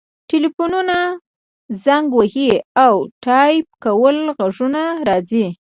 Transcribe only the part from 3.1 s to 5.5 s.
ټایپ کولو غږونه راځي